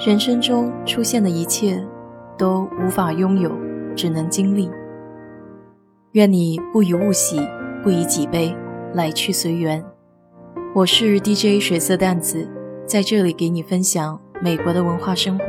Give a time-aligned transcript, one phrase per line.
[0.00, 1.86] 人生中出现的一切，
[2.38, 3.54] 都无法拥有，
[3.94, 4.70] 只能经历。
[6.12, 7.38] 愿你不以物喜，
[7.82, 8.56] 不以己悲，
[8.94, 9.84] 来去随缘。
[10.74, 12.48] 我是 DJ 水色淡子，
[12.86, 15.44] 在这里给你分享美国的文化生活。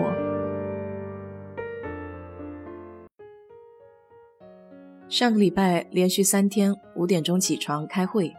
[5.08, 8.34] 上个礼拜连续三天五点钟起床开会，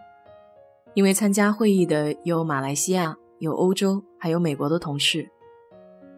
[0.92, 5.30] 因为参加会议的有马来西亚、有欧洲，还有美国的同事。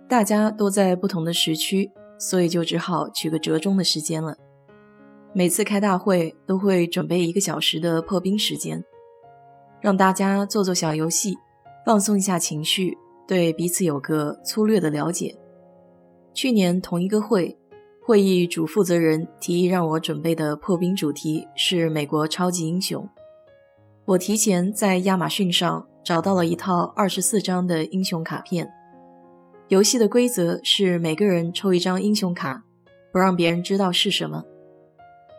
[0.08, 4.36] 大家都在不同的时区，所以就只好取个折中的时间了。
[5.32, 8.84] 每次开大会都会准备一个小时的破冰时间，
[9.80, 11.36] 让大家做做小游戏，
[11.84, 15.34] 放松一下情绪，对彼此有个粗略的了解。
[16.32, 17.58] 去年同一个会，
[18.04, 23.08] 会议主负责人提议让我准备的破冰主题是美国超级英雄。
[24.04, 28.70] 我提前在亚马逊上找到了一套二十四张的英雄卡片。
[29.68, 32.62] 游戏的规则是每个人抽一张英雄卡，
[33.10, 34.44] 不让别人知道是什么。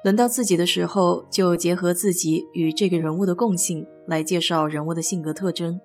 [0.03, 5.79] 轮到自己的时候，就结合自己与这个人物的共性来介绍人物的性格特征。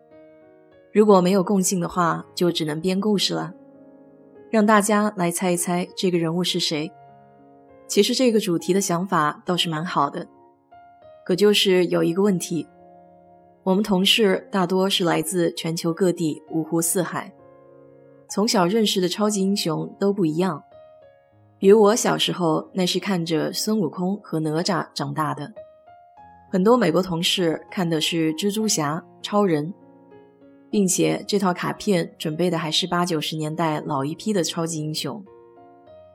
[0.90, 3.52] 如果没有共性的话，就只能编故事了，
[4.50, 6.90] 让大家来猜一猜这个人物是谁。
[7.86, 10.26] 其实这个主题的想法倒是蛮好的，
[11.26, 12.66] 可就是有一个问题：
[13.64, 17.30] 我们同事大多是来自全球各地，五湖四海。
[18.30, 20.62] 从小认识的超级英雄都不一样，
[21.58, 25.52] 比如我小时候那是看着孙悟空和哪吒长大的，
[26.48, 29.74] 很多美国同事看的是蜘蛛侠、超人，
[30.70, 35.24] 并且这套卡片准备的还是八九十年代老一批的超级英雄。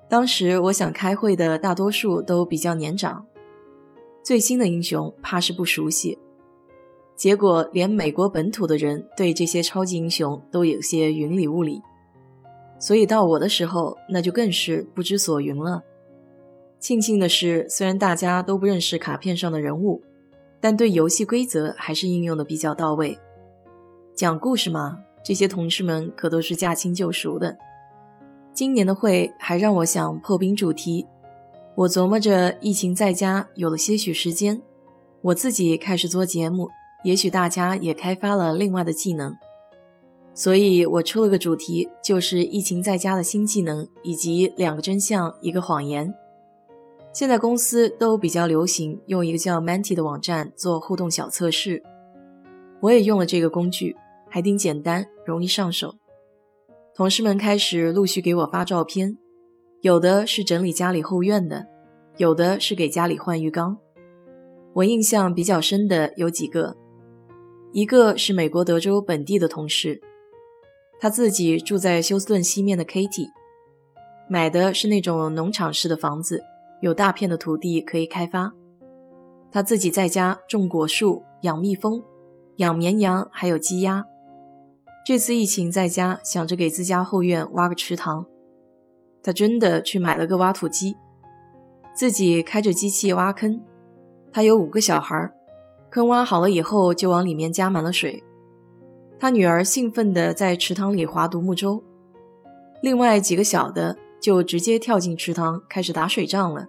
[0.07, 3.25] 当时我想开会的大多数都比较年长，
[4.23, 6.17] 最新的英雄怕是不熟悉，
[7.17, 11.81] 结果连美国本土的人对这些超级英雄都有些云里雾里。
[12.85, 15.81] 所以到我的时候，那就更是不知所云了。
[16.79, 20.03] 庆幸的是，虽然大家都不认识卡片上的人物，
[20.61, 23.17] 但对游戏规则还是应用的比较到位。
[24.13, 27.57] 讲故事嘛，这些同事们可都是驾轻就熟的。
[28.53, 31.07] 今年的会还让我想破冰主题，
[31.73, 34.61] 我琢磨着疫情在家有了些许时间，
[35.23, 36.69] 我自己开始做节目，
[37.03, 39.35] 也许大家也开发了另外的技能。
[40.37, 46.13] 所以我出了个主题，就是疫情在家的新技能，以及两个真相，一个谎言。
[47.13, 51.81] 现在公司都比较流行用一个叫 Menti 的网站做互动小测试，
[52.81, 53.95] 我也用了这个工具，
[54.29, 55.95] 还挺简单，容易上手。
[56.93, 59.17] 同事们开始陆续给我发照片，
[59.79, 61.65] 有的是整理家里后院的，
[62.17, 63.77] 有的是给家里换浴缸。
[64.73, 66.75] 我印象比较深的有几个，
[67.71, 70.01] 一个是美国德州本地的同事。
[70.99, 73.29] 他自己住在休斯顿西面的 Katy，
[74.29, 76.43] 买的是那种农场式的房子，
[76.81, 78.53] 有大片的土地可以开发。
[79.51, 82.03] 他自己在家种果树、养蜜蜂、
[82.57, 84.05] 养绵羊，还有鸡鸭。
[85.05, 88.25] 这次疫情在家，想着给自家后院挖个池塘，
[89.21, 90.95] 他真的去买了个挖土机，
[91.93, 93.61] 自己开着机器挖坑。
[94.33, 95.31] 他有五个小孩，
[95.89, 98.23] 坑挖好了以后就往里面加满了水。
[99.19, 101.83] 他女儿兴奋地在池塘里划独木舟，
[102.81, 106.67] 另外几个小的就直接跳进池塘开始打水仗了。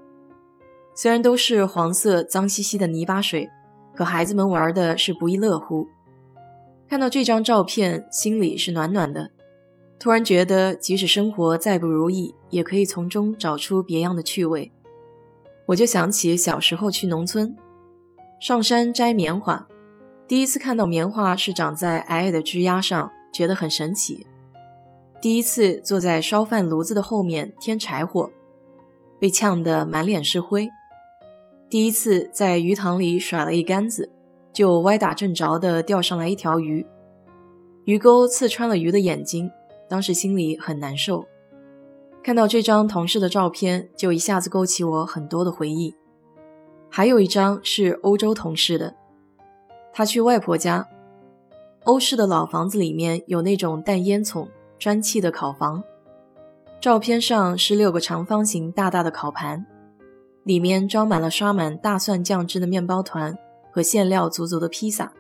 [0.95, 3.49] 虽然都是黄色脏兮兮的泥巴水，
[3.95, 5.87] 可孩子们玩的是不亦乐乎。
[6.89, 9.31] 看到这张照片，心里是暖暖的。
[9.99, 14.71] 突然觉得，即使生活再不如意，也可以从中找出别样的趣味。
[15.67, 17.57] 我就想起小时候去农村，
[18.41, 19.67] 上山摘棉花。
[20.29, 24.27] 第一次看到棉花是长在矮矮的枝丫上，觉得很神奇。
[25.21, 28.29] 第一次坐在烧饭炉子的后面添柴火，
[29.21, 30.69] 被呛得满脸是灰。
[31.71, 34.11] 第一次在鱼塘里甩了一竿子，
[34.53, 36.85] 就歪打正着地钓上来一条鱼，
[37.85, 39.49] 鱼钩刺穿了鱼的眼睛，
[39.89, 41.25] 当时心里很难受。
[42.25, 45.95] 看到这张同事的照片，就一下子勾起我很多的回忆。
[46.91, 48.93] 还有一张是欧洲同事的。
[49.97, 50.87] 他去外婆家，
[51.85, 54.47] 欧式的老房子里面有那种带烟囱、
[54.79, 55.83] 砖砌的烤房。
[56.79, 59.65] 照片上是六个长方形大大的烤盘，
[60.45, 63.39] 里面装满了刷满大蒜酱汁的面包团
[63.73, 65.15] 和馅料足足的披萨。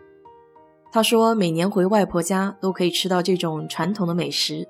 [0.93, 4.69] 他说，每年回外婆家都可以吃到这种传统的美食，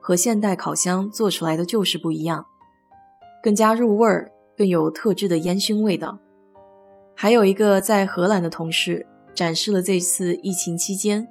[0.00, 2.44] 和现代烤箱做出来的就是不一样，
[3.40, 6.18] 更加入味儿，更有特制的烟熏味道。
[7.14, 9.06] 还有一个在荷兰的同事。
[9.34, 11.26] 展示了这次疫情期间，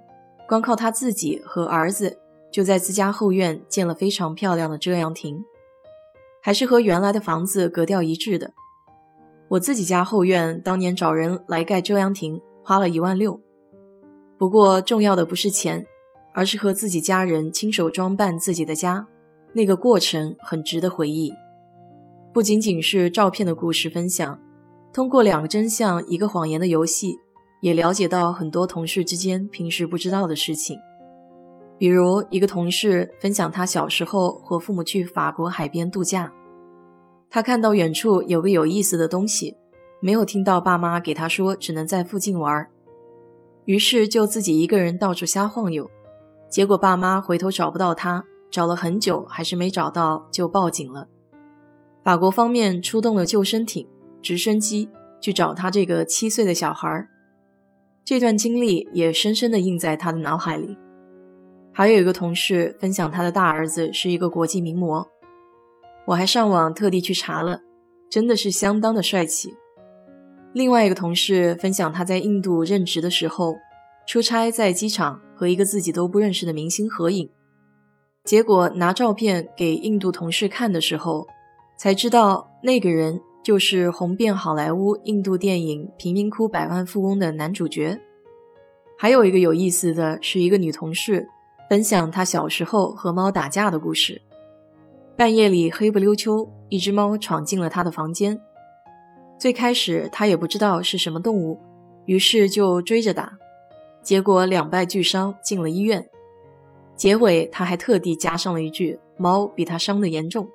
[0.47, 2.19] 光靠他自己和儿子
[2.51, 5.43] 就在自家后院建了非常漂亮的遮阳亭，
[6.41, 8.53] 还是和原来的房子格调一致的。
[9.49, 13.39] 我自己家后院当年找人来盖遮阳亭，花了一万六。
[14.37, 15.85] 不过重要的不是钱，
[16.33, 19.07] 而是和自己家人亲手装扮自己的家，
[19.53, 21.33] 那个过程很值得回忆。
[22.33, 24.39] 不仅仅是照片的故事分享，
[24.91, 27.19] 通过两个真相一个谎言的游戏，
[27.63, 30.77] 也了解到很多同事之间平时不知道的事情。
[31.77, 36.29] 比如，一个同事分享他小时候和父母去法国海边度假，
[37.29, 39.55] 他看到远处有个有意思的东西，
[40.01, 42.67] 没有听到爸妈给他说只能在附近玩，
[43.63, 45.89] 于是就自己一个人到处瞎晃悠。
[46.49, 51.07] 结果爸妈回头找不到他，找了很久还是没找到，就报警了。
[52.03, 53.87] 法国方面出动了救生艇、
[54.21, 54.89] 直升机
[55.21, 57.07] 去找他这个七岁的小孩儿
[58.05, 60.77] 这段经历也深深地印在他的脑海里。
[61.71, 65.07] 还有一个同事分享他的大儿子是一个国际名模，
[66.07, 67.61] 我还上网特地去查了，
[68.09, 69.53] 真的是相当的帅气。
[70.53, 73.55] 另外一个同事分享他在印度任职的时候，
[74.07, 77.29] 出差在机场和一个自己都不认识的明星合影，
[78.23, 81.25] 结果拿照片给印度同事看的时候。
[81.75, 87.99] 才知道那个人就是红遍好莱坞印度电影《贫民窟百万富翁》的男主角。
[88.97, 91.27] 还有一个有意思的是，一个女同事
[91.69, 94.21] 分享她小时候和猫打架的故事。
[95.17, 98.39] 半夜里黑不溜秋，一只猫闯进了她的房间。
[99.37, 101.59] 最开始她也不知道是什么动物，
[102.05, 103.37] 于是就追着打，
[104.01, 106.07] 结果两败俱伤，进了医院。
[106.95, 110.47] 结尾她还特地加上了一句：“猫比她伤得严重。”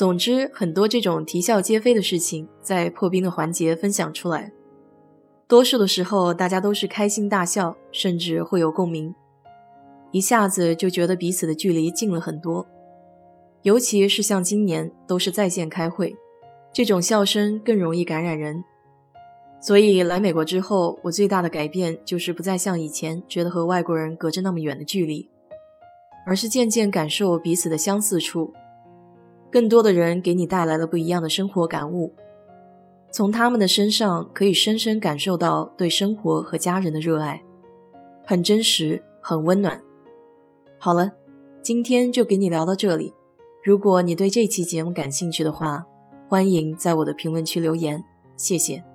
[0.00, 4.50] 总之，很多这种啼笑皆非的事情在破冰的环节分享出来，
[5.46, 9.14] 多数的时候大家都是开心大笑，甚至会有共鸣，
[10.10, 12.66] 一下子就觉得彼此的距离近了很多。
[13.60, 16.16] 尤其是像今年都是在线开会，
[16.72, 18.64] 这种笑声更容易感染人。
[19.60, 25.28] 所以来美国之后，我最大的改变就是不再像以前觉得和外国人隔着那么远的距离，
[26.24, 28.54] 而是渐渐感受彼此的相似处。
[29.50, 32.14] 更多的人给你带来了不一样的生活感悟，
[33.10, 37.42] 从他们的身上可以深深感受到对生活和家人的热爱，
[38.24, 39.80] 很真实，很温暖。
[40.78, 41.10] 好了，
[41.62, 43.12] 今天就给你聊到这里。
[43.62, 45.84] 如果你对这期节目感兴趣的话，
[46.28, 48.02] 欢迎在我的评论区留言，
[48.36, 48.89] 谢谢。